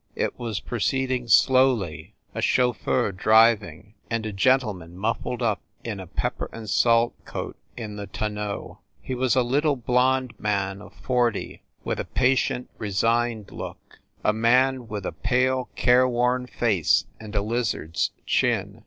It 0.15 0.39
was 0.39 0.59
proceeding 0.59 1.27
slowly, 1.27 2.15
a 2.33 2.41
chauf 2.41 2.79
feur 2.83 3.11
driving, 3.15 3.93
and 4.09 4.25
a 4.25 4.33
gentleman 4.33 4.97
muffled 4.97 5.43
up 5.43 5.61
in 5.83 5.99
a 5.99 6.07
pep 6.07 6.39
per 6.39 6.49
and 6.51 6.67
salt 6.67 7.13
coat 7.23 7.55
in 7.77 7.97
the 7.97 8.07
tonneau. 8.07 8.79
He 8.99 9.13
was 9.13 9.35
a 9.35 9.43
little 9.43 9.75
blonde 9.75 10.33
man 10.39 10.81
of 10.81 10.95
forty 10.95 11.61
with 11.83 11.99
a 11.99 12.05
patient, 12.05 12.71
resigned 12.79 13.51
look, 13.51 13.99
a 14.23 14.33
man 14.33 14.87
with 14.87 15.05
a 15.05 15.11
pale, 15.11 15.69
careworn 15.75 16.47
face 16.47 17.05
and 17.19 17.35
a 17.35 17.41
lizard 17.43 17.91
s 17.95 18.09
chin. 18.25 18.79